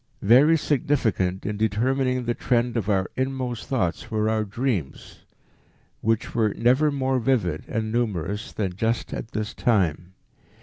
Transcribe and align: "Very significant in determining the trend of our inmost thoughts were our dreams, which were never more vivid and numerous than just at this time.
"Very 0.23 0.57
significant 0.57 1.45
in 1.45 1.57
determining 1.57 2.25
the 2.25 2.33
trend 2.33 2.75
of 2.75 2.89
our 2.89 3.11
inmost 3.15 3.67
thoughts 3.67 4.09
were 4.09 4.31
our 4.31 4.43
dreams, 4.43 5.19
which 6.01 6.33
were 6.33 6.55
never 6.55 6.89
more 6.91 7.19
vivid 7.19 7.65
and 7.67 7.91
numerous 7.91 8.51
than 8.51 8.73
just 8.75 9.13
at 9.13 9.27
this 9.27 9.53
time. 9.53 10.13